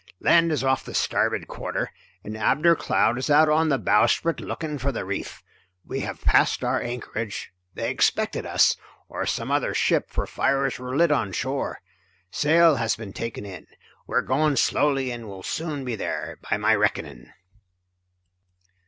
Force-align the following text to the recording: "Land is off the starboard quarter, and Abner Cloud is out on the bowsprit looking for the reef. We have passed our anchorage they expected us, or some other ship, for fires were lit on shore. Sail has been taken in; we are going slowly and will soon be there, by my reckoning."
"Land 0.19 0.51
is 0.51 0.63
off 0.63 0.83
the 0.83 0.95
starboard 0.95 1.47
quarter, 1.47 1.91
and 2.23 2.35
Abner 2.35 2.75
Cloud 2.75 3.19
is 3.19 3.29
out 3.29 3.49
on 3.49 3.69
the 3.69 3.77
bowsprit 3.77 4.39
looking 4.39 4.79
for 4.79 4.91
the 4.91 5.05
reef. 5.05 5.43
We 5.85 5.99
have 5.99 6.21
passed 6.23 6.63
our 6.63 6.81
anchorage 6.81 7.53
they 7.75 7.91
expected 7.91 8.43
us, 8.43 8.75
or 9.07 9.27
some 9.27 9.51
other 9.51 9.75
ship, 9.75 10.09
for 10.09 10.25
fires 10.25 10.79
were 10.79 10.97
lit 10.97 11.11
on 11.11 11.33
shore. 11.33 11.81
Sail 12.31 12.77
has 12.77 12.95
been 12.95 13.13
taken 13.13 13.45
in; 13.45 13.67
we 14.07 14.15
are 14.15 14.23
going 14.23 14.55
slowly 14.55 15.11
and 15.11 15.27
will 15.27 15.43
soon 15.43 15.85
be 15.85 15.95
there, 15.95 16.39
by 16.49 16.57
my 16.57 16.73
reckoning." 16.73 17.31